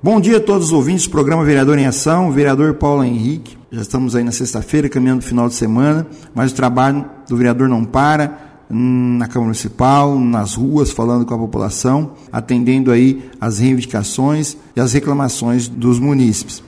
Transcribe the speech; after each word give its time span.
Bom 0.00 0.20
dia 0.20 0.36
a 0.36 0.40
todos 0.40 0.66
os 0.66 0.72
ouvintes 0.72 1.06
do 1.06 1.10
programa 1.10 1.42
Vereador 1.42 1.76
em 1.76 1.84
Ação, 1.84 2.30
vereador 2.30 2.74
Paulo 2.74 3.02
Henrique. 3.02 3.58
Já 3.68 3.82
estamos 3.82 4.14
aí 4.14 4.22
na 4.22 4.30
sexta-feira, 4.30 4.88
caminhando 4.88 5.18
para 5.18 5.26
o 5.26 5.28
final 5.28 5.48
de 5.48 5.56
semana, 5.56 6.06
mas 6.32 6.52
o 6.52 6.54
trabalho 6.54 7.04
do 7.28 7.36
vereador 7.36 7.68
não 7.68 7.84
para 7.84 8.62
na 8.70 9.26
Câmara 9.26 9.46
Municipal, 9.46 10.16
nas 10.16 10.54
ruas, 10.54 10.92
falando 10.92 11.26
com 11.26 11.34
a 11.34 11.38
população, 11.38 12.12
atendendo 12.30 12.92
aí 12.92 13.28
as 13.40 13.58
reivindicações 13.58 14.56
e 14.76 14.80
as 14.80 14.92
reclamações 14.92 15.66
dos 15.66 15.98
munícipes. 15.98 16.62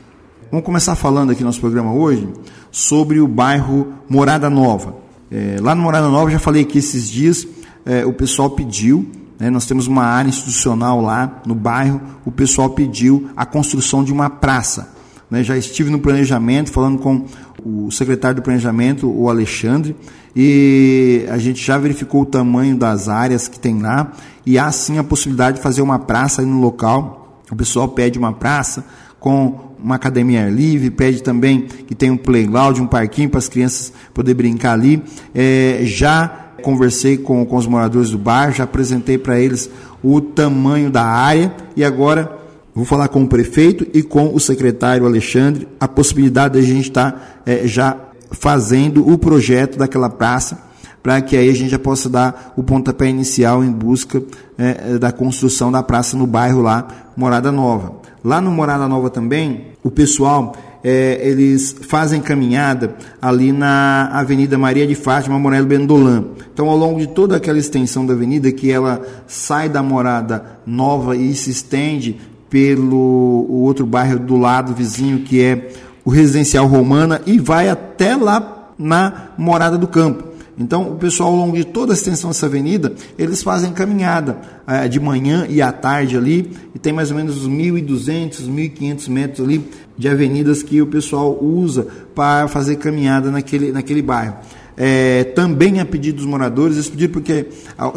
Vamos 0.51 0.67
começar 0.67 0.97
falando 0.97 1.31
aqui 1.31 1.43
no 1.43 1.47
nosso 1.47 1.61
programa 1.61 1.93
hoje 1.95 2.29
sobre 2.73 3.21
o 3.21 3.29
bairro 3.29 3.93
Morada 4.09 4.51
Nova. 4.51 4.97
É, 5.31 5.59
lá 5.61 5.73
no 5.73 5.83
Morada 5.83 6.09
Nova, 6.09 6.33
já 6.33 6.41
falei 6.41 6.65
que 6.65 6.79
esses 6.79 7.09
dias 7.09 7.47
é, 7.87 8.05
o 8.05 8.13
pessoal 8.13 8.51
pediu 8.51 9.09
né? 9.41 9.49
Nós 9.49 9.65
temos 9.65 9.87
uma 9.87 10.05
área 10.05 10.29
institucional 10.29 11.01
lá 11.01 11.41
no 11.47 11.55
bairro, 11.55 12.01
o 12.27 12.31
pessoal 12.31 12.69
pediu 12.71 13.31
a 13.35 13.47
construção 13.47 14.05
de 14.05 14.13
uma 14.13 14.29
praça. 14.29 14.91
Né? 15.31 15.43
Já 15.43 15.57
estive 15.57 15.91
no 15.91 15.99
planejamento, 15.99 16.71
falando 16.71 16.99
com 16.99 17.25
o 17.65 17.91
secretário 17.91 18.37
do 18.37 18.43
planejamento, 18.43 19.11
o 19.11 19.31
Alexandre, 19.31 19.97
e 20.37 21.25
a 21.31 21.39
gente 21.39 21.65
já 21.65 21.79
verificou 21.79 22.23
o 22.23 22.27
tamanho 22.27 22.77
das 22.77 23.09
áreas 23.09 23.49
que 23.49 23.59
tem 23.59 23.81
lá, 23.81 24.13
e 24.45 24.59
há 24.59 24.71
sim 24.71 24.99
a 24.99 25.05
possibilidade 25.05 25.57
de 25.57 25.63
fazer 25.63 25.81
uma 25.81 25.99
praça 25.99 26.43
no 26.43 26.61
local. 26.61 27.43
O 27.51 27.57
pessoal 27.57 27.89
pede 27.89 28.19
uma 28.19 28.33
praça 28.33 28.85
com 29.19 29.71
uma 29.83 29.95
academia 29.95 30.49
livre, 30.49 30.91
pede 30.91 31.23
também 31.23 31.63
que 31.63 31.95
tenha 31.95 32.13
um 32.13 32.17
playground, 32.17 32.79
um 32.79 32.87
parquinho 32.87 33.29
para 33.29 33.39
as 33.39 33.49
crianças 33.49 33.93
poder 34.13 34.35
brincar 34.35 34.73
ali. 34.73 35.03
É, 35.35 35.81
já 35.85 36.50
conversei 36.61 37.17
com, 37.17 37.45
com 37.45 37.57
os 37.57 37.67
moradores 37.67 38.11
do 38.11 38.19
bairro, 38.19 38.53
já 38.53 38.65
apresentei 38.65 39.19
para 39.19 39.39
eles 39.39 39.71
o 40.03 40.21
tamanho 40.21 40.91
da 40.91 41.05
área 41.05 41.55
e 41.77 41.85
agora 41.85 42.39
vou 42.75 42.85
falar 42.85 43.09
com 43.09 43.23
o 43.23 43.29
prefeito 43.29 43.87
e 43.93 44.03
com 44.03 44.35
o 44.35 44.41
secretário 44.41 45.05
Alexandre 45.05 45.69
a 45.79 45.89
possibilidade 45.89 46.55
de 46.55 46.61
a 46.61 46.63
gente 46.63 46.89
estar 46.89 47.13
tá, 47.13 47.21
é, 47.45 47.67
já 47.67 47.97
fazendo 48.31 49.09
o 49.09 49.19
projeto 49.19 49.79
daquela 49.79 50.09
praça 50.09 50.71
para 51.03 51.21
que 51.21 51.37
aí 51.37 51.49
a 51.49 51.55
gente 51.55 51.71
já 51.71 51.79
possa 51.79 52.09
dar 52.09 52.53
o 52.57 52.63
pontapé 52.63 53.09
inicial 53.09 53.65
em 53.65 53.73
busca 53.73 54.23
é, 54.59 54.99
da 54.99 55.11
construção 55.11 55.73
da 55.73 55.83
praça 55.83 56.17
no 56.17 56.27
bairro 56.27 56.61
lá, 56.61 56.87
Morada 57.17 57.51
Nova. 57.51 57.95
Lá 58.23 58.41
no 58.41 58.51
Morada 58.51 58.87
Nova 58.87 59.09
também, 59.09 59.69
o 59.83 59.91
pessoal 59.91 60.55
é, 60.83 61.21
eles 61.23 61.75
fazem 61.89 62.21
caminhada 62.21 62.95
ali 63.21 63.53
na 63.53 64.09
Avenida 64.13 64.57
Maria 64.57 64.87
de 64.87 64.95
Fátima 64.95 65.39
Morelo 65.39 65.67
Bendolan. 65.67 66.25
Então, 66.53 66.69
ao 66.69 66.77
longo 66.77 66.99
de 66.99 67.07
toda 67.07 67.37
aquela 67.37 67.59
extensão 67.59 68.05
da 68.05 68.15
avenida, 68.15 68.51
que 68.51 68.71
ela 68.71 69.03
sai 69.27 69.69
da 69.69 69.83
Morada 69.83 70.61
Nova 70.67 71.17
e 71.17 71.35
se 71.35 71.51
estende 71.51 72.19
pelo 72.49 73.47
o 73.49 73.63
outro 73.63 73.87
bairro 73.87 74.19
do 74.19 74.37
lado 74.37 74.75
vizinho, 74.75 75.21
que 75.21 75.41
é 75.41 75.69
o 76.05 76.11
Residencial 76.11 76.67
Romana, 76.67 77.21
e 77.27 77.39
vai 77.39 77.69
até 77.69 78.17
lá 78.17 78.73
na 78.79 79.29
Morada 79.39 79.79
do 79.79 79.87
Campo. 79.87 80.30
Então, 80.61 80.93
o 80.93 80.97
pessoal, 80.97 81.31
ao 81.31 81.37
longo 81.37 81.57
de 81.57 81.65
toda 81.65 81.95
a 81.95 81.97
extensão 81.97 82.29
dessa 82.29 82.45
avenida, 82.45 82.93
eles 83.19 83.43
fazem 83.43 83.73
caminhada 83.73 84.39
é, 84.67 84.87
de 84.87 85.01
manhã 85.01 85.47
e 85.49 85.63
à 85.63 85.73
tarde 85.73 86.19
ali, 86.19 86.53
e 86.75 86.79
tem 86.79 86.93
mais 86.93 87.11
ou 87.11 87.17
menos 87.17 87.47
uns 87.47 87.51
1.200, 87.51 88.43
1.500 88.47 89.09
metros 89.09 89.41
ali 89.41 89.65
de 89.97 90.07
avenidas 90.07 90.63
que 90.63 90.83
o 90.83 90.87
pessoal 90.87 91.43
usa 91.43 91.87
para 92.15 92.47
fazer 92.47 92.77
caminhada 92.77 93.31
naquele, 93.31 93.73
naquele 93.73 94.03
bairro. 94.03 94.37
É, 94.77 95.25
também 95.25 95.81
a 95.81 95.87
pedido 95.87 96.17
dos 96.17 96.27
moradores, 96.27 96.77
eles 96.77 96.91
pediram 96.91 97.13
porque 97.15 97.47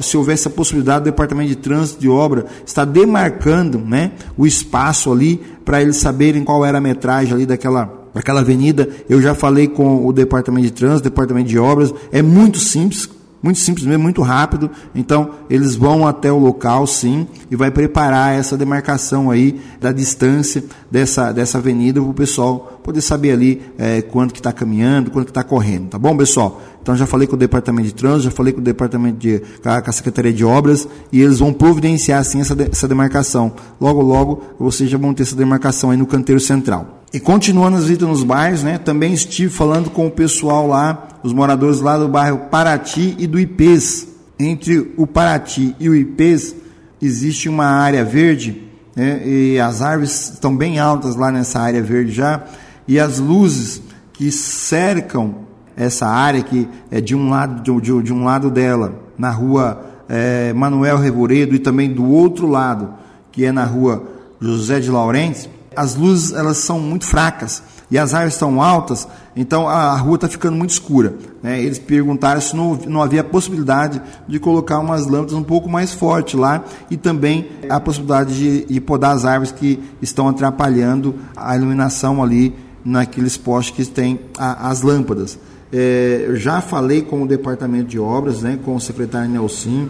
se 0.02 0.16
houvesse 0.16 0.48
a 0.48 0.52
possibilidade, 0.52 1.02
o 1.02 1.06
Departamento 1.12 1.50
de 1.50 1.58
Trânsito 1.58 2.00
de 2.00 2.08
Obra 2.08 2.46
está 2.66 2.86
demarcando 2.86 3.78
né, 3.78 4.14
o 4.38 4.48
espaço 4.48 5.12
ali 5.12 5.42
para 5.66 5.82
eles 5.82 5.98
saberem 5.98 6.46
qual 6.46 6.64
era 6.64 6.78
a 6.78 6.82
metragem 6.82 7.34
ali 7.34 7.46
daquela 7.46 8.03
aquela 8.14 8.42
avenida. 8.42 8.90
Eu 9.10 9.22
já 9.22 9.34
falei 9.34 9.68
com 9.68 10.06
o 10.06 10.14
departamento 10.14 10.68
de 10.68 10.74
trânsito, 10.74 11.10
departamento 11.10 11.50
de 11.50 11.58
obras. 11.58 11.94
É 12.12 12.22
muito 12.22 12.60
simples, 12.60 13.10
muito 13.44 13.60
simples 13.60 13.86
mesmo, 13.86 14.04
muito 14.04 14.22
rápido. 14.22 14.72
Então, 14.96 15.32
eles 15.50 15.76
vão 15.76 16.08
até 16.08 16.32
o 16.32 16.38
local, 16.38 16.88
sim, 16.88 17.28
e 17.52 17.58
vai 17.58 17.70
preparar 17.70 18.34
essa 18.34 18.56
demarcação 18.56 19.30
aí 19.30 19.60
da 19.82 19.92
distância 19.92 20.64
dessa, 20.90 21.34
dessa 21.34 21.58
avenida 21.58 22.00
para 22.00 22.10
o 22.10 22.14
pessoal 22.14 22.80
poder 22.82 23.02
saber 23.02 23.32
ali 23.32 23.62
é, 23.78 24.02
quanto 24.02 24.34
que 24.34 24.40
está 24.40 24.54
caminhando, 24.54 25.12
quanto 25.12 25.26
que 25.26 25.32
está 25.32 25.44
correndo. 25.44 25.90
Tá 25.90 26.00
bom, 26.00 26.16
pessoal? 26.16 26.62
Então, 26.82 26.96
já 26.96 27.06
falei 27.06 27.28
com 27.28 27.36
o 27.36 27.40
departamento 27.40 27.88
de 27.90 27.94
trânsito, 27.94 28.24
já 28.24 28.32
falei 28.32 28.54
com 28.54 28.60
o 28.60 28.64
departamento 28.64 29.18
de, 29.18 29.40
com 29.62 29.70
a 29.70 29.92
Secretaria 29.92 30.32
de 30.32 30.46
Obras, 30.46 30.88
e 31.12 31.22
eles 31.22 31.40
vão 31.40 31.52
providenciar, 31.52 32.24
sim, 32.24 32.40
essa, 32.40 32.56
essa 32.72 32.88
demarcação. 32.88 33.52
Logo, 33.80 34.02
logo, 34.02 34.42
vocês 34.58 34.90
já 34.90 34.98
vão 34.98 35.14
ter 35.14 35.24
essa 35.24 35.36
demarcação 35.36 35.92
aí 35.92 35.98
no 35.98 36.06
canteiro 36.06 36.40
central. 36.40 37.03
E 37.14 37.20
continuando 37.20 37.78
as 37.78 37.84
visitas 37.84 38.10
nos 38.10 38.24
bairros, 38.24 38.64
né, 38.64 38.80
também 38.80 39.14
estive 39.14 39.54
falando 39.54 39.92
com 39.92 40.08
o 40.08 40.12
pessoal 40.12 40.68
lá, 40.68 41.10
os 41.22 41.32
moradores 41.32 41.80
lá 41.80 41.96
do 41.96 42.08
bairro 42.08 42.48
Paraty 42.50 43.16
e 43.20 43.28
do 43.28 43.40
Ipês. 43.40 44.08
Entre 44.40 44.92
o 44.98 45.06
Paraty 45.06 45.76
e 45.80 45.88
o 45.88 45.96
Ipês 45.96 46.56
existe 47.00 47.48
uma 47.48 47.68
área 47.68 48.04
verde, 48.04 48.64
né, 48.96 49.22
e 49.24 49.60
as 49.60 49.84
árvores 49.84 50.32
estão 50.34 50.58
bem 50.58 50.80
altas 50.80 51.16
lá 51.16 51.32
nessa 51.32 51.60
área 51.60 51.84
verde 51.84 52.12
já, 52.12 52.46
e 52.88 53.00
as 53.00 53.20
luzes 53.20 53.80
que 54.12 54.32
cercam 54.32 55.36
essa 55.78 56.08
área 56.08 56.42
que 56.42 56.68
é 56.90 57.00
de 57.00 57.16
um 57.16 57.30
lado 57.30 57.62
de, 57.62 58.02
de 58.02 58.12
um 58.12 58.24
lado 58.24 58.50
dela, 58.50 58.96
na 59.16 59.30
rua 59.30 59.86
é, 60.10 60.52
Manuel 60.54 60.98
Revoredo 60.98 61.54
e 61.54 61.60
também 61.60 61.94
do 61.94 62.10
outro 62.10 62.48
lado, 62.48 62.92
que 63.32 63.46
é 63.46 63.52
na 63.52 63.66
rua 63.66 64.04
José 64.42 64.80
de 64.80 64.90
Laurentes, 64.90 65.48
as 65.76 65.96
luzes 65.96 66.34
elas 66.34 66.58
são 66.58 66.80
muito 66.80 67.06
fracas 67.06 67.64
e 67.90 67.98
as 67.98 68.14
árvores 68.14 68.34
estão 68.34 68.62
altas, 68.62 69.08
então 69.36 69.68
a 69.68 69.96
rua 69.98 70.16
está 70.16 70.28
ficando 70.28 70.58
muito 70.58 70.72
escura. 70.72 71.14
Né? 71.44 71.62
Eles 71.62 71.78
perguntaram 71.78 72.42
se 72.42 72.56
não, 72.56 72.76
não 72.88 73.02
havia 73.02 73.24
possibilidade 73.24 74.02
de 74.28 74.40
colocar 74.40 74.80
umas 74.80 75.06
lâmpadas 75.06 75.34
um 75.34 75.44
pouco 75.44 75.70
mais 75.70 75.94
fortes 75.94 76.40
lá 76.40 76.64
e 76.90 76.98
também 76.98 77.48
a 77.70 77.80
possibilidade 77.80 78.34
de, 78.34 78.66
de 78.66 78.82
podar 78.82 79.16
as 79.16 79.26
árvores 79.26 79.52
que 79.52 79.80
estão 80.02 80.28
atrapalhando 80.28 81.16
a 81.36 81.56
iluminação 81.56 82.24
ali 82.24 82.56
naqueles 82.84 83.38
postes 83.38 83.76
que 83.76 83.86
tem 83.86 84.20
as 84.38 84.82
lâmpadas. 84.82 85.38
É, 85.72 86.30
já 86.34 86.62
falei 86.62 87.02
com 87.02 87.24
o 87.24 87.28
departamento 87.28 87.90
de 87.90 88.00
obras, 88.00 88.42
né, 88.42 88.60
com 88.64 88.76
o 88.76 88.82
secretário 88.82 89.30
Nelson, 89.30 89.88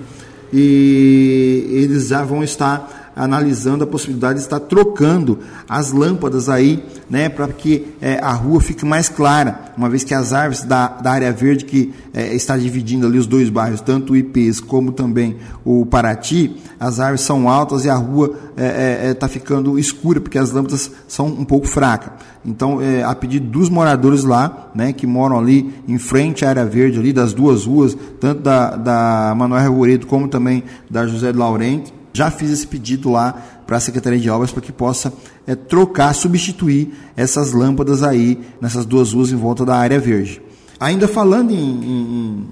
e 0.51 1.67
eles 1.71 2.07
já 2.07 2.23
vão 2.23 2.43
estar 2.43 3.02
analisando 3.15 3.83
a 3.83 3.87
possibilidade 3.87 4.39
de 4.39 4.45
estar 4.45 4.59
trocando 4.59 5.39
as 5.67 5.91
lâmpadas 5.91 6.49
aí, 6.49 6.83
né, 7.09 7.29
para 7.29 7.47
que 7.49 7.93
é, 8.01 8.19
a 8.19 8.31
rua 8.31 8.61
fique 8.61 8.85
mais 8.85 9.09
clara, 9.09 9.73
uma 9.77 9.89
vez 9.89 10.03
que 10.03 10.13
as 10.13 10.33
árvores 10.33 10.63
da, 10.63 10.87
da 10.87 11.11
área 11.11 11.31
verde 11.31 11.65
que 11.65 11.93
é, 12.13 12.33
está 12.33 12.57
dividindo 12.57 13.07
ali 13.07 13.17
os 13.17 13.27
dois 13.27 13.49
bairros, 13.49 13.81
tanto 13.81 14.13
o 14.13 14.17
IPs 14.17 14.59
como 14.59 14.91
também 14.91 15.37
o 15.63 15.85
Paraty, 15.85 16.55
as 16.79 16.99
árvores 16.99 17.21
são 17.21 17.49
altas 17.49 17.85
e 17.85 17.89
a 17.89 17.95
rua 17.95 18.33
está 18.55 18.63
é, 18.63 19.07
é, 19.07 19.09
é 19.09 19.13
tá 19.13 19.27
ficando 19.27 19.79
escura, 19.79 20.19
porque 20.19 20.37
as 20.37 20.51
lâmpadas 20.51 20.91
são 21.07 21.27
um 21.27 21.45
pouco 21.45 21.67
fracas. 21.67 22.11
Então, 22.45 22.81
é, 22.81 23.03
a 23.03 23.15
pedido 23.15 23.47
dos 23.47 23.69
moradores 23.69 24.23
lá, 24.23 24.69
né, 24.75 24.91
que 24.91 25.07
moram 25.07 25.39
ali 25.39 25.73
em 25.87 25.97
frente 25.97 26.43
à 26.43 26.49
área 26.49 26.65
verde 26.65 26.99
ali, 26.99 27.13
das 27.13 27.33
duas 27.33 27.65
ruas, 27.65 27.97
tanto 28.19 28.41
da, 28.41 28.75
da 28.75 29.33
Manuel 29.35 29.73
como 30.07 30.27
também 30.27 30.63
da 30.89 31.07
José 31.07 31.31
de 31.31 31.37
Laurente, 31.37 31.93
já 32.13 32.29
fiz 32.29 32.51
esse 32.51 32.67
pedido 32.67 33.09
lá 33.09 33.33
para 33.65 33.77
a 33.77 33.79
Secretaria 33.79 34.19
de 34.19 34.29
Obras 34.29 34.51
para 34.51 34.61
que 34.61 34.71
possa 34.71 35.11
é, 35.47 35.55
trocar, 35.55 36.13
substituir 36.13 36.93
essas 37.15 37.51
lâmpadas 37.51 38.03
aí 38.03 38.39
nessas 38.61 38.85
duas 38.85 39.13
ruas 39.13 39.31
em 39.31 39.35
volta 39.35 39.65
da 39.65 39.75
área 39.75 39.99
verde. 39.99 40.41
Ainda 40.79 41.07
falando 41.07 41.51
em, 41.51 41.55
em, 41.55 42.47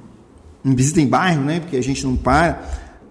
em 0.66 0.76
visita 0.76 1.00
em 1.00 1.08
bairro, 1.08 1.44
né, 1.44 1.60
porque 1.60 1.78
a 1.78 1.84
gente 1.84 2.06
não 2.06 2.16
para, 2.16 2.64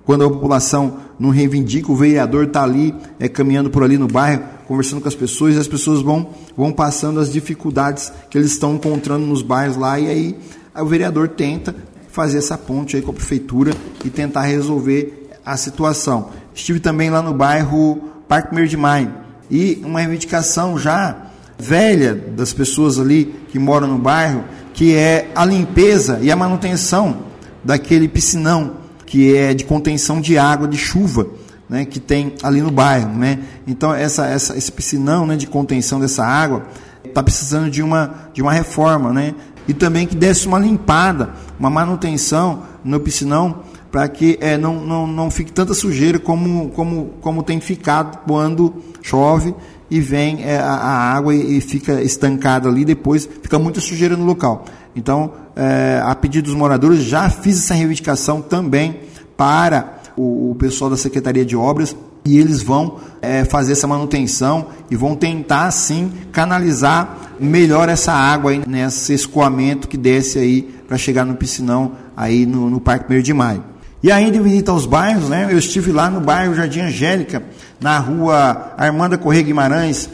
quando 0.04 0.24
a 0.24 0.30
população 0.30 0.96
não 1.18 1.30
reivindica, 1.30 1.92
o 1.92 1.96
vereador 1.96 2.44
está 2.44 2.64
ali 2.64 2.94
é, 3.18 3.28
caminhando 3.28 3.70
por 3.70 3.84
ali 3.84 3.96
no 3.96 4.08
bairro, 4.08 4.42
conversando 4.66 5.00
com 5.00 5.08
as 5.08 5.14
pessoas, 5.14 5.54
e 5.54 5.58
as 5.58 5.68
pessoas 5.68 6.00
vão, 6.00 6.30
vão 6.56 6.72
passando 6.72 7.20
as 7.20 7.32
dificuldades 7.32 8.12
que 8.28 8.36
eles 8.36 8.52
estão 8.52 8.74
encontrando 8.74 9.26
nos 9.26 9.42
bairros 9.42 9.76
lá, 9.76 10.00
e 10.00 10.08
aí 10.08 10.36
o 10.74 10.86
vereador 10.86 11.28
tenta 11.28 11.74
fazer 12.08 12.38
essa 12.38 12.58
ponte 12.58 12.96
aí 12.96 13.02
com 13.02 13.10
a 13.10 13.14
prefeitura 13.14 13.72
e 14.04 14.10
tentar 14.10 14.42
resolver 14.42 15.28
a 15.44 15.56
situação. 15.56 16.30
Estive 16.60 16.78
também 16.78 17.08
lá 17.08 17.22
no 17.22 17.32
bairro 17.32 18.10
Parque 18.28 18.54
Meio 18.54 18.68
de 18.68 18.76
Maio. 18.76 19.10
E 19.50 19.80
uma 19.82 19.98
reivindicação 19.98 20.78
já 20.78 21.16
velha 21.58 22.14
das 22.14 22.52
pessoas 22.52 22.98
ali 22.98 23.34
que 23.48 23.58
moram 23.58 23.88
no 23.88 23.96
bairro, 23.96 24.44
que 24.74 24.94
é 24.94 25.30
a 25.34 25.42
limpeza 25.46 26.18
e 26.20 26.30
a 26.30 26.36
manutenção 26.36 27.22
daquele 27.64 28.06
piscinão 28.08 28.76
que 29.06 29.34
é 29.34 29.54
de 29.54 29.64
contenção 29.64 30.20
de 30.20 30.36
água 30.36 30.68
de 30.68 30.76
chuva, 30.76 31.26
né, 31.66 31.86
que 31.86 31.98
tem 31.98 32.34
ali 32.42 32.60
no 32.60 32.70
bairro, 32.70 33.08
né? 33.08 33.38
Então 33.66 33.92
essa, 33.94 34.26
essa 34.26 34.56
esse 34.56 34.70
piscinão, 34.70 35.26
né, 35.26 35.36
de 35.36 35.46
contenção 35.46 35.98
dessa 35.98 36.24
água 36.24 36.66
está 37.02 37.22
precisando 37.22 37.70
de 37.70 37.82
uma 37.82 38.14
de 38.34 38.42
uma 38.42 38.52
reforma, 38.52 39.14
né? 39.14 39.34
E 39.66 39.72
também 39.72 40.06
que 40.06 40.14
desse 40.14 40.46
uma 40.46 40.58
limpada, 40.58 41.30
uma 41.58 41.70
manutenção 41.70 42.64
no 42.84 43.00
piscinão 43.00 43.62
para 43.90 44.08
que 44.08 44.38
é, 44.40 44.56
não, 44.56 44.84
não, 44.84 45.06
não 45.06 45.30
fique 45.30 45.52
tanta 45.52 45.74
sujeira 45.74 46.18
como, 46.18 46.70
como, 46.70 47.10
como 47.20 47.42
tem 47.42 47.60
ficado 47.60 48.18
quando 48.26 48.74
chove 49.02 49.54
e 49.90 50.00
vem 50.00 50.44
é, 50.44 50.56
a, 50.58 50.72
a, 50.72 51.14
água 51.14 51.34
e, 51.34 51.58
e, 51.58 51.60
fica 51.60 52.00
estancada 52.00 52.68
ali, 52.68 52.84
depois 52.84 53.28
fica 53.42 53.58
muita 53.58 53.80
sujeira 53.80 54.16
no 54.16 54.24
local. 54.24 54.64
Então, 54.94 55.32
é, 55.56 56.00
a 56.04 56.14
pedido 56.14 56.44
dos 56.44 56.54
moradores, 56.54 57.02
já 57.02 57.28
fiz 57.28 57.58
essa 57.58 57.74
reivindicação 57.74 58.40
também 58.40 59.00
para 59.36 60.00
o, 60.16 60.52
o 60.52 60.54
pessoal 60.54 60.90
da 60.90 60.96
Secretaria 60.96 61.44
de 61.44 61.56
Obras 61.56 61.96
e 62.24 62.38
eles 62.38 62.62
vão 62.62 62.98
é, 63.20 63.44
fazer 63.44 63.72
essa 63.72 63.86
manutenção 63.86 64.66
e 64.90 64.96
vão 64.96 65.16
tentar 65.16 65.70
sim 65.70 66.12
canalizar 66.30 67.34
melhor 67.40 67.88
essa 67.88 68.12
água 68.12 68.50
aí 68.50 68.62
nesse 68.66 69.14
escoamento 69.14 69.88
que 69.88 69.96
desce 69.96 70.38
aí 70.38 70.62
para 70.86 70.98
chegar 70.98 71.24
no 71.24 71.34
piscinão 71.34 71.92
aí 72.16 72.44
no, 72.44 72.68
no 72.68 72.80
Parque 72.80 73.12
1 73.12 73.22
de 73.22 73.32
Maio. 73.32 73.64
E 74.02 74.10
ainda 74.10 74.36
em 74.36 74.42
visita 74.42 74.70
aos 74.72 74.86
bairros, 74.86 75.28
né? 75.28 75.48
Eu 75.50 75.58
estive 75.58 75.92
lá 75.92 76.08
no 76.08 76.20
bairro 76.20 76.54
Jardim 76.54 76.80
Angélica, 76.80 77.42
na 77.80 77.98
rua 77.98 78.72
Armanda 78.76 79.18
Correia 79.18 79.42
Guimarães, 79.42 80.08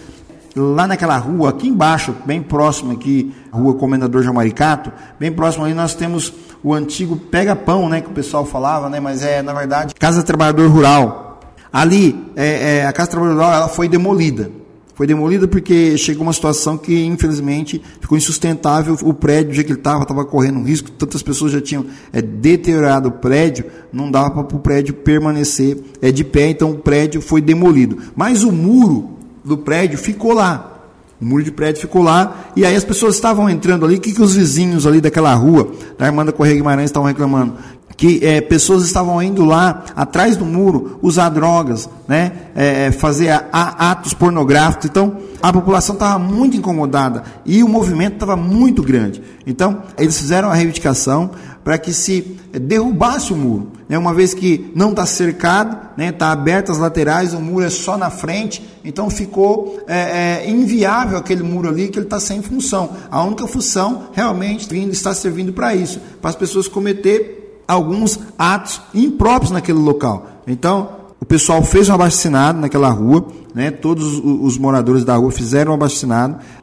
lá 0.56 0.87
naquela 0.87 1.17
rua, 1.19 1.50
aqui 1.50 1.69
embaixo, 1.69 2.15
bem 2.25 2.43
próximo 2.43 2.93
aqui, 2.93 3.35
rua 3.53 3.75
Comendador 3.75 4.23
Jamaricato, 4.23 4.91
bem 5.21 5.31
próximo 5.31 5.65
ali 5.65 5.75
nós 5.75 5.94
temos 5.94 6.33
o 6.65 6.73
antigo 6.73 7.17
pega-pão, 7.17 7.88
né, 7.88 8.00
que 8.00 8.09
o 8.09 8.12
pessoal 8.12 8.44
falava, 8.44 8.88
né, 8.88 8.99
mas 8.99 9.23
é, 9.23 9.43
na 9.43 9.53
verdade, 9.53 9.94
Casa 9.94 10.23
Trabalhador 10.23 10.69
Rural. 10.69 11.41
Ali, 11.73 12.32
é, 12.35 12.79
é, 12.79 12.87
a 12.87 12.93
Casa 12.93 13.11
Trabalhador 13.11 13.39
Rural, 13.41 13.55
ela 13.55 13.69
foi 13.69 13.89
demolida. 13.89 14.50
Foi 14.96 15.06
demolida 15.06 15.46
porque 15.46 15.98
chegou 15.98 16.22
uma 16.22 16.32
situação 16.32 16.78
que, 16.78 17.04
infelizmente, 17.04 17.82
ficou 18.00 18.16
insustentável. 18.16 18.96
O 19.02 19.12
prédio, 19.12 19.52
jeito 19.52 19.66
que 19.66 19.72
ele 19.75 19.78
estava, 19.78 20.04
estava 20.04 20.25
correndo 20.25 20.58
um 20.58 20.64
risco. 20.64 20.90
Tantas 20.90 21.22
pessoas 21.22 21.52
já 21.52 21.60
tinham 21.60 21.84
é, 22.14 22.22
deteriorado 22.22 23.10
o 23.10 23.12
prédio, 23.12 23.66
não 23.93 24.10
dava 24.10 24.43
para 24.43 24.56
o 24.56 24.60
prédio 24.60 24.94
permanecer 24.94 25.76
é, 26.00 26.10
de 26.10 26.25
pé, 26.25 26.48
então 26.48 26.70
o 26.70 26.78
prédio 26.78 27.20
foi 27.20 27.43
demolido. 27.43 27.98
Mas 28.16 28.43
o 28.43 28.50
muro 28.50 29.19
do 29.44 29.58
prédio 29.58 29.98
ficou 29.98 30.32
lá. 30.32 30.72
O 31.20 31.26
muro 31.26 31.44
de 31.44 31.52
prédio 31.52 31.82
ficou 31.82 32.02
lá, 32.02 32.50
e 32.56 32.64
aí 32.64 32.75
as 32.75 32.84
pessoas 32.84 33.16
estavam 33.16 33.50
entrando 33.50 33.84
ali, 33.84 33.96
o 33.96 34.00
que, 34.00 34.12
que 34.12 34.22
os 34.22 34.34
vizinhos 34.34 34.87
ali 34.87 35.00
daquela 35.00 35.34
rua, 35.34 35.72
da 35.98 36.06
Armanda 36.06 36.32
Correia 36.32 36.56
Guimarães, 36.56 36.88
estavam 36.90 37.08
reclamando? 37.08 37.54
Que 37.96 38.25
é, 38.25 38.40
pessoas 38.40 38.84
estavam 38.84 39.22
indo 39.22 39.44
lá, 39.44 39.84
atrás 39.96 40.37
do 40.37 40.44
muro, 40.44 40.98
usar 41.00 41.31
drogas, 41.31 41.88
né? 42.06 42.32
É, 42.54 42.90
fazer 42.93 43.31
a, 43.31 43.46
a, 43.50 43.90
atos 43.93 44.12
pornográficos. 44.12 44.87
Então, 44.87 45.16
a 45.43 45.52
população 45.52 45.94
estava 45.94 46.19
muito 46.19 46.56
incomodada 46.56 47.22
e 47.44 47.62
o 47.62 47.69
movimento 47.69 48.14
estava 48.14 48.37
muito 48.37 48.82
grande. 48.82 49.22
Então, 49.46 49.82
eles 49.98 50.19
fizeram 50.19 50.50
a 50.50 50.54
reivindicação 50.54 51.31
para 51.66 51.78
que 51.78 51.93
se 51.93 52.37
derrubasse 52.52 53.32
o 53.32 53.37
muro. 53.37 53.72
Né? 53.88 53.98
Uma 53.98 54.14
vez 54.14 54.32
que 54.32 54.70
não 54.75 54.90
está 54.90 55.04
cercado, 55.04 55.70
está 55.75 55.93
né? 55.96 56.12
Tá 56.12 56.31
aberto 56.31 56.70
as 56.70 56.78
laterais, 56.78 57.34
o 57.34 57.40
muro 57.40 57.64
é 57.64 57.70
só 57.70 57.96
na 57.98 58.10
frente, 58.10 58.62
então 58.84 59.10
ficou 59.10 59.82
é, 59.87 60.44
é, 60.44 60.50
inviável 60.50 61.19
aquele 61.19 61.43
muro 61.43 61.69
ali, 61.69 61.88
que 61.88 61.98
ele 61.98 62.06
está 62.06 62.20
sem 62.20 62.40
função. 62.40 62.90
A 63.10 63.22
única 63.25 63.46
função 63.46 64.10
realmente 64.12 64.72
está 64.90 65.14
servindo 65.14 65.52
para 65.52 65.75
isso, 65.75 66.00
para 66.20 66.31
as 66.31 66.37
pessoas 66.37 66.69
cometer 66.69 67.45
alguns 67.67 68.19
atos 68.39 68.81
impróprios 68.95 69.51
naquele 69.51 69.79
local. 69.79 70.27
Então, 70.47 70.91
o 71.21 71.25
pessoal 71.25 71.63
fez 71.63 71.89
um 71.89 71.95
abaixo 71.95 72.31
naquela 72.31 72.91
rua, 72.91 73.27
né? 73.55 73.71
todos 73.71 74.21
os 74.23 74.59
moradores 74.59 75.05
da 75.05 75.17
rua 75.17 75.31
fizeram 75.31 75.73
um 75.73 75.75
abaixo 75.75 76.07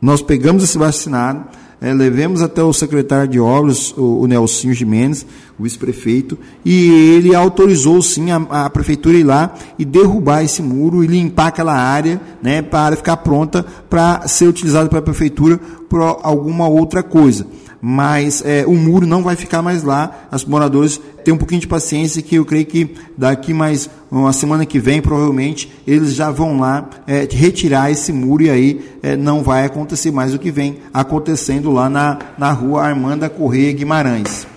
nós 0.01 0.21
pegamos 0.21 0.63
esse 0.63 0.77
abaixo 0.77 1.09
é, 1.83 1.91
levemos 1.91 2.41
até 2.41 2.63
o 2.63 2.71
secretário 2.71 3.27
de 3.27 3.41
obras, 3.41 3.93
o, 3.97 4.21
o 4.21 4.27
Nelsinho 4.27 4.73
Jimenez, 4.73 5.25
o 5.59 5.63
vice-prefeito, 5.63 6.39
e 6.63 6.89
ele 7.13 7.35
autorizou 7.35 8.01
sim 8.01 8.31
a, 8.31 8.37
a, 8.37 8.69
prefeitura 8.69 9.17
ir 9.17 9.23
lá 9.25 9.53
e 9.77 9.83
derrubar 9.83 10.43
esse 10.43 10.61
muro 10.61 11.03
e 11.03 11.07
limpar 11.07 11.47
aquela 11.47 11.73
área, 11.73 12.21
né, 12.41 12.61
para 12.61 12.95
ficar 12.95 13.17
pronta 13.17 13.65
para 13.89 14.25
ser 14.29 14.47
utilizada 14.47 14.87
pela 14.87 15.01
prefeitura 15.01 15.59
por 15.89 15.99
alguma 16.23 16.69
outra 16.69 17.03
coisa 17.03 17.45
mas 17.85 18.41
é, 18.45 18.65
o 18.65 18.75
muro 18.75 19.05
não 19.05 19.21
vai 19.21 19.35
ficar 19.35 19.61
mais 19.61 19.83
lá. 19.83 20.29
Os 20.31 20.45
moradores 20.45 21.01
têm 21.21 21.33
um 21.33 21.37
pouquinho 21.37 21.59
de 21.59 21.67
paciência 21.67 22.21
que 22.21 22.35
eu 22.35 22.45
creio 22.45 22.65
que 22.65 22.95
daqui 23.17 23.53
mais 23.53 23.89
uma 24.09 24.31
semana 24.31 24.65
que 24.65 24.79
vem, 24.79 25.01
provavelmente, 25.01 25.69
eles 25.85 26.13
já 26.13 26.31
vão 26.31 26.61
lá 26.61 26.89
é, 27.05 27.27
retirar 27.29 27.91
esse 27.91 28.13
muro 28.13 28.43
e 28.43 28.49
aí 28.49 28.85
é, 29.03 29.17
não 29.17 29.43
vai 29.43 29.65
acontecer 29.65 30.11
mais 30.11 30.33
o 30.33 30.39
que 30.39 30.49
vem 30.49 30.77
acontecendo 30.93 31.71
lá 31.71 31.89
na, 31.89 32.19
na 32.37 32.53
rua 32.53 32.83
Armanda 32.83 33.29
Correia 33.29 33.73
Guimarães. 33.73 34.47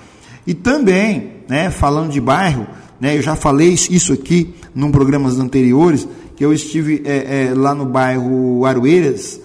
E 0.47 0.55
também, 0.55 1.33
né, 1.49 1.69
falando 1.69 2.13
de 2.13 2.21
bairro, 2.21 2.65
né, 3.01 3.17
eu 3.17 3.23
já 3.23 3.35
falei 3.35 3.71
isso 3.91 4.13
aqui 4.13 4.55
num 4.73 4.93
programas 4.93 5.41
anteriores, 5.41 6.07
que 6.37 6.45
eu 6.45 6.53
estive 6.53 7.03
é, 7.05 7.49
é, 7.49 7.55
lá 7.57 7.75
no 7.75 7.87
bairro 7.87 8.65
Aroeiras, 8.65 9.41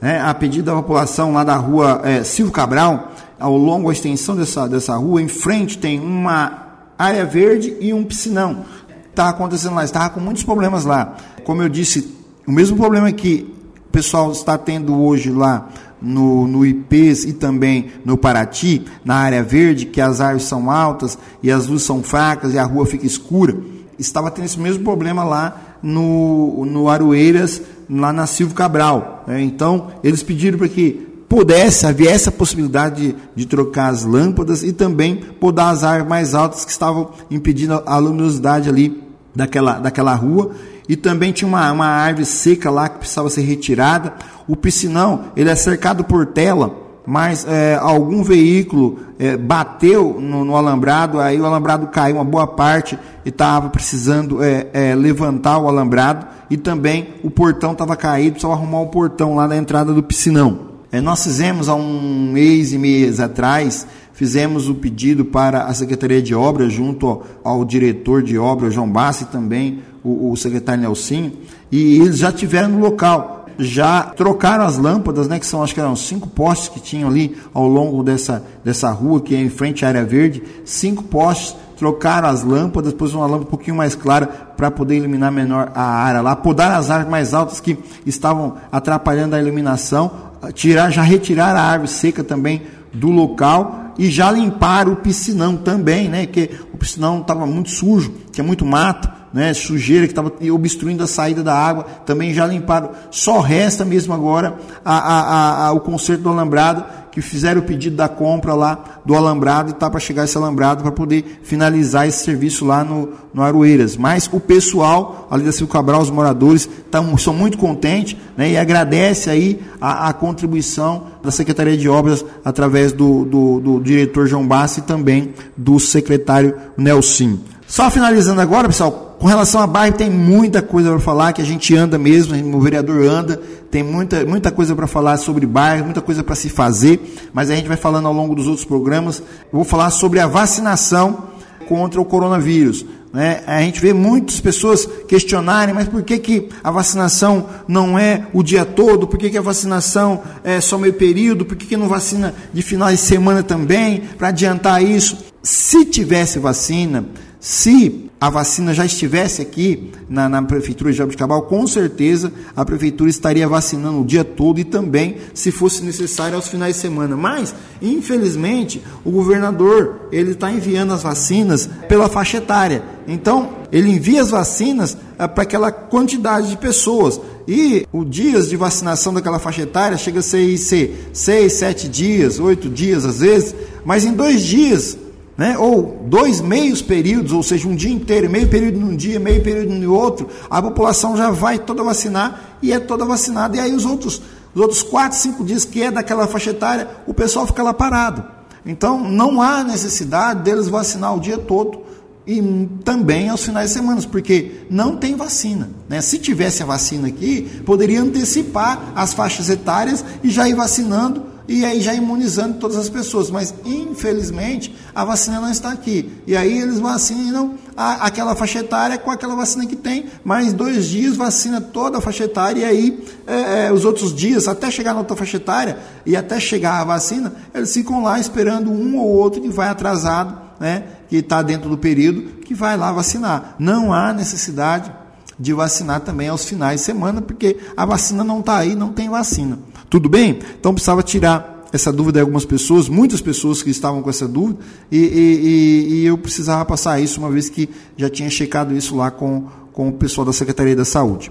né, 0.00 0.20
a 0.20 0.32
pedido 0.34 0.66
da 0.66 0.76
população 0.76 1.32
lá 1.32 1.44
da 1.44 1.56
rua 1.56 2.00
é, 2.04 2.22
Silvio 2.22 2.52
Cabral, 2.52 3.12
ao 3.38 3.56
longo 3.56 3.88
da 3.88 3.92
extensão 3.92 4.36
dessa, 4.36 4.68
dessa 4.68 4.96
rua, 4.96 5.22
em 5.22 5.28
frente 5.28 5.78
tem 5.78 6.00
uma 6.00 6.66
área 6.98 7.24
verde 7.24 7.76
e 7.80 7.92
um 7.92 8.04
piscinão. 8.04 8.64
Está 9.10 9.28
acontecendo 9.28 9.74
lá, 9.74 9.84
estava 9.84 10.10
com 10.10 10.20
muitos 10.20 10.42
problemas 10.42 10.84
lá. 10.84 11.16
Como 11.44 11.62
eu 11.62 11.68
disse, 11.68 12.16
o 12.46 12.52
mesmo 12.52 12.76
problema 12.76 13.10
que 13.12 13.52
o 13.86 13.90
pessoal 13.90 14.30
está 14.32 14.56
tendo 14.56 15.00
hoje 15.00 15.30
lá 15.30 15.68
no, 16.00 16.46
no 16.46 16.64
IPs 16.64 17.24
e 17.24 17.32
também 17.32 17.90
no 18.04 18.16
Paraty, 18.16 18.84
na 19.04 19.16
área 19.16 19.42
verde, 19.42 19.86
que 19.86 20.00
as 20.00 20.20
árvores 20.20 20.44
são 20.44 20.70
altas 20.70 21.18
e 21.42 21.50
as 21.50 21.66
luzes 21.66 21.86
são 21.86 22.02
fracas 22.02 22.54
e 22.54 22.58
a 22.58 22.64
rua 22.64 22.86
fica 22.86 23.06
escura, 23.06 23.56
estava 23.98 24.30
tendo 24.30 24.44
esse 24.44 24.60
mesmo 24.60 24.84
problema 24.84 25.24
lá 25.24 25.60
no, 25.82 26.64
no 26.64 26.88
Aroeiras, 26.88 27.60
lá 27.88 28.12
na 28.12 28.26
Silvio 28.26 28.54
Cabral. 28.54 29.24
Né? 29.26 29.42
Então, 29.42 29.88
eles 30.02 30.22
pediram 30.22 30.58
para 30.58 30.68
que 30.68 31.06
pudesse, 31.28 31.86
havia 31.86 32.10
essa 32.10 32.32
possibilidade 32.32 33.08
de, 33.08 33.16
de, 33.36 33.46
trocar 33.46 33.88
as 33.88 34.04
lâmpadas 34.04 34.62
e 34.62 34.72
também 34.72 35.16
podar 35.16 35.72
as 35.72 35.84
árvores 35.84 36.08
mais 36.08 36.34
altas 36.34 36.64
que 36.64 36.70
estavam 36.70 37.10
impedindo 37.30 37.82
a 37.84 37.98
luminosidade 37.98 38.68
ali 38.68 39.02
daquela, 39.34 39.78
daquela 39.78 40.14
rua. 40.14 40.52
E 40.88 40.96
também 40.96 41.32
tinha 41.32 41.46
uma, 41.46 41.70
uma 41.70 41.86
árvore 41.86 42.24
seca 42.24 42.70
lá 42.70 42.88
que 42.88 42.98
precisava 42.98 43.28
ser 43.28 43.42
retirada. 43.42 44.14
O 44.46 44.56
piscinão, 44.56 45.26
ele 45.36 45.50
é 45.50 45.54
cercado 45.54 46.02
por 46.02 46.24
tela, 46.24 46.74
mas 47.10 47.46
é, 47.48 47.74
algum 47.80 48.22
veículo 48.22 48.98
é, 49.18 49.34
bateu 49.34 50.18
no, 50.20 50.44
no, 50.44 50.54
alambrado, 50.54 51.18
aí 51.18 51.40
o 51.40 51.46
alambrado 51.46 51.86
caiu 51.86 52.16
uma 52.16 52.24
boa 52.24 52.46
parte 52.46 52.98
e 53.24 53.30
estava 53.30 53.70
precisando 53.70 54.44
é, 54.44 54.66
é, 54.74 54.94
levantar 54.94 55.56
o 55.56 55.68
alambrado 55.68 56.26
e 56.50 56.58
também 56.58 57.14
o 57.24 57.30
portão 57.30 57.72
estava 57.72 57.96
caído, 57.96 58.32
precisava 58.32 58.60
arrumar 58.60 58.82
o 58.82 58.88
portão 58.88 59.34
lá 59.34 59.48
na 59.48 59.56
entrada 59.56 59.94
do 59.94 60.02
piscinão. 60.02 60.68
É, 60.92 61.00
nós 61.00 61.24
fizemos 61.24 61.70
há 61.70 61.74
um 61.74 62.30
mês 62.30 62.74
e 62.74 62.78
mês 62.78 63.20
atrás, 63.20 63.86
fizemos 64.12 64.68
o 64.68 64.74
pedido 64.74 65.24
para 65.24 65.64
a 65.64 65.72
Secretaria 65.72 66.20
de 66.20 66.34
Obras, 66.34 66.74
junto 66.74 67.06
ao, 67.06 67.26
ao 67.42 67.64
diretor 67.64 68.22
de 68.22 68.36
obras, 68.36 68.74
João 68.74 68.90
Bassi, 68.90 69.24
e 69.24 69.28
também 69.28 69.78
o, 70.04 70.30
o 70.30 70.36
secretário 70.36 70.82
Nelson, 70.82 71.30
e 71.72 72.00
eles 72.00 72.18
já 72.18 72.30
tiveram 72.30 72.68
no 72.68 72.80
local 72.80 73.37
já 73.58 74.02
trocaram 74.02 74.64
as 74.64 74.78
lâmpadas, 74.78 75.26
né, 75.26 75.38
que 75.38 75.46
são 75.46 75.62
acho 75.62 75.74
que 75.74 75.80
eram 75.80 75.96
cinco 75.96 76.28
postes 76.28 76.68
que 76.68 76.78
tinham 76.78 77.08
ali 77.08 77.36
ao 77.52 77.66
longo 77.66 78.04
dessa, 78.04 78.44
dessa 78.64 78.90
rua 78.90 79.20
que 79.20 79.34
é 79.34 79.40
em 79.40 79.50
frente 79.50 79.84
à 79.84 79.88
área 79.88 80.04
verde, 80.04 80.42
cinco 80.64 81.02
postes, 81.02 81.56
trocaram 81.76 82.28
as 82.28 82.44
lâmpadas, 82.44 82.92
depois 82.92 83.14
uma 83.14 83.24
lâmpada 83.24 83.44
um 83.44 83.50
pouquinho 83.50 83.76
mais 83.76 83.94
clara 83.94 84.26
para 84.26 84.70
poder 84.70 84.96
iluminar 84.96 85.32
menor 85.32 85.72
a 85.74 85.82
área 85.82 86.20
lá, 86.20 86.36
podar 86.36 86.72
as 86.72 86.90
árvores 86.90 87.10
mais 87.10 87.34
altas 87.34 87.60
que 87.60 87.78
estavam 88.06 88.56
atrapalhando 88.70 89.34
a 89.34 89.40
iluminação, 89.40 90.10
tirar, 90.54 90.90
já 90.90 91.02
retirar 91.02 91.56
a 91.56 91.62
árvore 91.62 91.90
seca 91.90 92.22
também 92.22 92.62
do 92.92 93.10
local 93.10 93.92
e 93.98 94.08
já 94.08 94.30
limpar 94.30 94.88
o 94.88 94.96
piscinão 94.96 95.56
também, 95.56 96.08
né, 96.08 96.26
que 96.26 96.50
o 96.72 96.76
piscinão 96.76 97.20
estava 97.20 97.44
muito 97.44 97.70
sujo, 97.70 98.12
tinha 98.30 98.44
muito 98.44 98.64
mato, 98.64 99.17
né, 99.32 99.52
sujeira 99.52 100.06
que 100.06 100.12
estava 100.12 100.32
obstruindo 100.52 101.02
a 101.02 101.06
saída 101.06 101.42
da 101.42 101.54
água, 101.54 101.84
também 102.06 102.32
já 102.32 102.46
limparam. 102.46 102.90
Só 103.10 103.40
resta 103.40 103.84
mesmo 103.84 104.14
agora 104.14 104.56
a, 104.84 104.98
a, 104.98 105.66
a, 105.66 105.72
o 105.72 105.80
conserto 105.80 106.22
do 106.22 106.28
alambrado, 106.28 106.84
que 107.10 107.22
fizeram 107.22 107.60
o 107.60 107.64
pedido 107.64 107.96
da 107.96 108.08
compra 108.08 108.54
lá 108.54 109.00
do 109.04 109.14
alambrado 109.14 109.70
e 109.70 109.72
está 109.72 109.90
para 109.90 109.98
chegar 109.98 110.24
esse 110.24 110.36
alambrado 110.36 110.82
para 110.82 110.92
poder 110.92 111.40
finalizar 111.42 112.06
esse 112.06 112.22
serviço 112.24 112.64
lá 112.64 112.84
no, 112.84 113.08
no 113.34 113.42
Aroeiras. 113.42 113.96
Mas 113.96 114.30
o 114.32 114.38
pessoal 114.38 115.26
ali 115.30 115.42
da 115.42 115.50
Silvio 115.50 115.72
Cabral, 115.72 116.00
os 116.00 116.10
moradores, 116.10 116.68
tão, 116.90 117.18
são 117.18 117.34
muito 117.34 117.58
contentes 117.58 118.16
né, 118.36 118.50
e 118.50 118.56
agradece 118.56 119.30
aí 119.30 119.60
a, 119.80 120.08
a 120.08 120.12
contribuição 120.12 121.06
da 121.22 121.30
Secretaria 121.30 121.76
de 121.76 121.88
Obras 121.88 122.24
através 122.44 122.92
do, 122.92 123.24
do, 123.24 123.60
do 123.60 123.80
diretor 123.80 124.26
João 124.28 124.46
Bassi 124.46 124.80
e 124.80 124.84
também 124.84 125.34
do 125.56 125.80
secretário 125.80 126.54
Nelson. 126.76 127.38
Só 127.66 127.90
finalizando 127.90 128.40
agora, 128.40 128.68
pessoal, 128.68 129.07
com 129.18 129.26
relação 129.26 129.60
a 129.60 129.66
bairro, 129.66 129.96
tem 129.96 130.08
muita 130.08 130.62
coisa 130.62 130.90
para 130.90 131.00
falar, 131.00 131.32
que 131.32 131.42
a 131.42 131.44
gente 131.44 131.74
anda 131.74 131.98
mesmo, 131.98 132.56
o 132.56 132.60
vereador 132.60 133.04
anda, 133.04 133.40
tem 133.70 133.82
muita, 133.82 134.24
muita 134.24 134.52
coisa 134.52 134.76
para 134.76 134.86
falar 134.86 135.16
sobre 135.16 135.44
bairro, 135.44 135.84
muita 135.84 136.00
coisa 136.00 136.22
para 136.22 136.36
se 136.36 136.48
fazer, 136.48 137.00
mas 137.32 137.50
a 137.50 137.56
gente 137.56 137.66
vai 137.66 137.76
falando 137.76 138.06
ao 138.06 138.14
longo 138.14 138.34
dos 138.34 138.46
outros 138.46 138.64
programas. 138.64 139.18
Eu 139.18 139.24
vou 139.52 139.64
falar 139.64 139.90
sobre 139.90 140.20
a 140.20 140.26
vacinação 140.26 141.28
contra 141.68 142.00
o 142.00 142.04
coronavírus. 142.04 142.86
Né? 143.12 143.42
A 143.46 143.60
gente 143.60 143.80
vê 143.80 143.92
muitas 143.92 144.38
pessoas 144.38 144.86
questionarem, 145.08 145.74
mas 145.74 145.88
por 145.88 146.02
que, 146.02 146.18
que 146.18 146.48
a 146.62 146.70
vacinação 146.70 147.46
não 147.66 147.98
é 147.98 148.26
o 148.32 148.42
dia 148.42 148.64
todo? 148.64 149.08
Por 149.08 149.18
que, 149.18 149.30
que 149.30 149.38
a 149.38 149.42
vacinação 149.42 150.22
é 150.44 150.60
só 150.60 150.78
meio 150.78 150.94
período? 150.94 151.44
Por 151.44 151.56
que, 151.56 151.66
que 151.66 151.76
não 151.76 151.88
vacina 151.88 152.34
de 152.52 152.62
final 152.62 152.90
de 152.90 152.98
semana 152.98 153.42
também? 153.42 154.02
Para 154.16 154.28
adiantar 154.28 154.82
isso. 154.82 155.18
Se 155.42 155.84
tivesse 155.84 156.38
vacina, 156.38 157.06
se 157.40 158.07
a 158.20 158.30
vacina 158.30 158.74
já 158.74 158.84
estivesse 158.84 159.40
aqui 159.40 159.92
na, 160.08 160.28
na 160.28 160.42
Prefeitura 160.42 160.90
de 160.90 160.98
Jabuticabal, 160.98 161.42
com 161.42 161.66
certeza 161.66 162.32
a 162.56 162.64
Prefeitura 162.64 163.08
estaria 163.08 163.48
vacinando 163.48 164.00
o 164.00 164.04
dia 164.04 164.24
todo 164.24 164.58
e 164.58 164.64
também, 164.64 165.16
se 165.32 165.52
fosse 165.52 165.84
necessário, 165.84 166.34
aos 166.34 166.48
finais 166.48 166.74
de 166.74 166.82
semana. 166.82 167.16
Mas, 167.16 167.54
infelizmente, 167.80 168.82
o 169.04 169.10
governador 169.10 170.08
ele 170.10 170.32
está 170.32 170.50
enviando 170.50 170.92
as 170.92 171.02
vacinas 171.02 171.68
pela 171.88 172.08
faixa 172.08 172.38
etária. 172.38 172.82
Então, 173.06 173.50
ele 173.70 173.90
envia 173.90 174.20
as 174.20 174.30
vacinas 174.30 174.96
é, 175.18 175.26
para 175.28 175.44
aquela 175.44 175.70
quantidade 175.70 176.50
de 176.50 176.56
pessoas. 176.56 177.20
E 177.46 177.86
o 177.92 178.04
dias 178.04 178.48
de 178.48 178.56
vacinação 178.56 179.14
daquela 179.14 179.38
faixa 179.38 179.62
etária 179.62 179.96
chega 179.96 180.18
a 180.18 180.22
ser, 180.22 180.58
ser 180.58 181.10
seis, 181.12 181.54
sete 181.54 181.88
dias, 181.88 182.38
oito 182.38 182.68
dias 182.68 183.04
às 183.04 183.20
vezes, 183.20 183.54
mas 183.84 184.04
em 184.04 184.12
dois 184.12 184.42
dias 184.42 184.98
né? 185.38 185.56
ou 185.56 186.02
dois 186.06 186.40
meios 186.40 186.82
períodos, 186.82 187.30
ou 187.30 187.44
seja, 187.44 187.68
um 187.68 187.76
dia 187.76 187.92
inteiro, 187.92 188.28
meio 188.28 188.48
período 188.48 188.80
num 188.80 188.96
dia, 188.96 189.20
meio 189.20 189.40
período 189.40 189.72
no 189.72 189.94
outro, 189.94 190.28
a 190.50 190.60
população 190.60 191.16
já 191.16 191.30
vai 191.30 191.60
toda 191.60 191.84
vacinar 191.84 192.58
e 192.60 192.72
é 192.72 192.80
toda 192.80 193.04
vacinada. 193.04 193.56
E 193.56 193.60
aí 193.60 193.72
os 193.72 193.86
outros, 193.86 194.20
os 194.52 194.60
outros 194.60 194.82
quatro, 194.82 195.16
cinco 195.16 195.44
dias 195.44 195.64
que 195.64 195.80
é 195.80 195.92
daquela 195.92 196.26
faixa 196.26 196.50
etária, 196.50 196.88
o 197.06 197.14
pessoal 197.14 197.46
fica 197.46 197.62
lá 197.62 197.72
parado. 197.72 198.24
Então 198.66 199.08
não 199.08 199.40
há 199.40 199.62
necessidade 199.62 200.42
deles 200.42 200.66
vacinar 200.66 201.14
o 201.14 201.20
dia 201.20 201.38
todo 201.38 201.82
e 202.26 202.68
também 202.84 203.28
aos 203.28 203.44
finais 203.44 203.70
de 203.70 203.76
semana, 203.76 204.02
porque 204.10 204.66
não 204.68 204.96
tem 204.96 205.14
vacina. 205.14 205.70
Né? 205.88 206.00
Se 206.00 206.18
tivesse 206.18 206.64
a 206.64 206.66
vacina 206.66 207.06
aqui, 207.06 207.62
poderia 207.64 208.02
antecipar 208.02 208.92
as 208.94 209.14
faixas 209.14 209.48
etárias 209.48 210.04
e 210.22 210.28
já 210.28 210.48
ir 210.48 210.54
vacinando 210.54 211.27
e 211.48 211.64
aí 211.64 211.80
já 211.80 211.94
imunizando 211.94 212.58
todas 212.58 212.76
as 212.76 212.90
pessoas. 212.90 213.30
Mas, 213.30 213.54
infelizmente, 213.64 214.74
a 214.94 215.04
vacina 215.04 215.40
não 215.40 215.50
está 215.50 215.72
aqui. 215.72 216.12
E 216.26 216.36
aí 216.36 216.58
eles 216.58 216.78
vacinam 216.78 217.54
a, 217.74 218.06
aquela 218.06 218.36
faixa 218.36 218.58
etária 218.58 218.98
com 218.98 219.10
aquela 219.10 219.34
vacina 219.34 219.64
que 219.64 219.74
tem, 219.74 220.06
mais 220.22 220.52
dois 220.52 220.86
dias 220.86 221.16
vacina 221.16 221.60
toda 221.60 221.98
a 221.98 222.00
faixa 222.00 222.24
etária, 222.24 222.60
e 222.60 222.64
aí 222.64 223.04
é, 223.26 223.66
é, 223.66 223.72
os 223.72 223.84
outros 223.84 224.14
dias, 224.14 224.46
até 224.46 224.70
chegar 224.70 224.92
na 224.92 225.00
outra 225.00 225.16
faixa 225.16 225.36
etária 225.36 225.78
e 226.04 226.16
até 226.16 226.38
chegar 226.38 226.80
a 226.80 226.84
vacina, 226.84 227.32
eles 227.54 227.72
ficam 227.72 228.02
lá 228.02 228.18
esperando 228.18 228.70
um 228.70 228.98
ou 228.98 229.08
outro 229.08 229.40
que 229.40 229.48
vai 229.48 229.68
atrasado, 229.68 230.38
né, 230.60 230.84
que 231.08 231.16
está 231.16 231.40
dentro 231.40 231.70
do 231.70 231.78
período, 231.78 232.40
que 232.44 232.52
vai 232.52 232.76
lá 232.76 232.92
vacinar. 232.92 233.54
Não 233.58 233.92
há 233.92 234.12
necessidade 234.12 234.92
de 235.38 235.52
vacinar 235.52 236.00
também 236.00 236.28
aos 236.28 236.44
finais 236.44 236.80
de 236.80 236.86
semana, 236.86 237.22
porque 237.22 237.56
a 237.76 237.86
vacina 237.86 238.24
não 238.24 238.40
está 238.40 238.58
aí, 238.58 238.74
não 238.74 238.92
tem 238.92 239.08
vacina. 239.08 239.58
Tudo 239.88 240.08
bem? 240.08 240.38
Então 240.58 240.74
precisava 240.74 241.02
tirar 241.02 241.58
essa 241.72 241.92
dúvida 241.92 242.18
de 242.18 242.20
algumas 242.20 242.44
pessoas, 242.44 242.88
muitas 242.88 243.20
pessoas 243.20 243.62
que 243.62 243.70
estavam 243.70 244.02
com 244.02 244.10
essa 244.10 244.26
dúvida, 244.26 244.58
e, 244.90 244.98
e, 244.98 245.94
e, 245.94 246.06
eu 246.06 246.16
precisava 246.16 246.64
passar 246.64 247.00
isso, 247.00 247.20
uma 247.20 247.30
vez 247.30 247.48
que 247.50 247.68
já 247.96 248.08
tinha 248.08 248.30
checado 248.30 248.74
isso 248.74 248.96
lá 248.96 249.10
com, 249.10 249.46
com 249.72 249.88
o 249.88 249.92
pessoal 249.92 250.24
da 250.24 250.32
Secretaria 250.32 250.74
da 250.74 250.84
Saúde. 250.84 251.30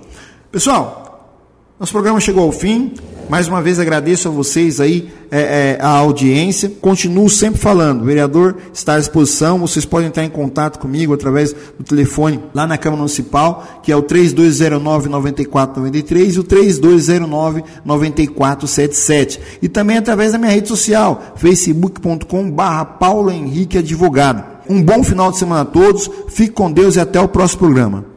Pessoal, 0.51 1.06
nosso 1.79 1.91
programa 1.91 2.19
chegou 2.19 2.43
ao 2.43 2.51
fim. 2.51 2.91
Mais 3.29 3.47
uma 3.47 3.61
vez 3.61 3.79
agradeço 3.79 4.29
a 4.29 4.31
vocês 4.31 4.79
aí 4.79 5.11
é, 5.29 5.77
é, 5.79 5.81
a 5.81 5.89
audiência. 5.89 6.71
Continuo 6.81 7.29
sempre 7.29 7.59
falando, 7.59 8.01
o 8.01 8.05
vereador 8.05 8.55
está 8.73 8.95
à 8.95 8.99
disposição. 8.99 9.59
Vocês 9.59 9.85
podem 9.85 10.07
entrar 10.07 10.23
em 10.23 10.29
contato 10.29 10.79
comigo 10.79 11.13
através 11.13 11.53
do 11.53 11.83
telefone 11.83 12.39
lá 12.51 12.65
na 12.65 12.79
Câmara 12.79 13.01
Municipal, 13.01 13.81
que 13.83 13.91
é 13.91 13.95
o 13.95 14.01
3209-9493 14.01 16.35
e 16.35 16.39
o 16.39 16.43
3209-9477. 17.85 19.39
E 19.61 19.69
também 19.69 19.97
através 19.97 20.31
da 20.31 20.39
minha 20.39 20.51
rede 20.51 20.69
social, 20.69 21.35
facebook.com/barra 21.35 22.85
Paulo 22.85 23.29
Henrique 23.29 23.77
Advogado. 23.77 24.43
Um 24.67 24.81
bom 24.81 25.03
final 25.03 25.31
de 25.31 25.37
semana 25.37 25.61
a 25.61 25.65
todos. 25.65 26.09
Fique 26.29 26.53
com 26.53 26.71
Deus 26.71 26.95
e 26.95 26.99
até 26.99 27.19
o 27.19 27.27
próximo 27.27 27.59
programa. 27.59 28.16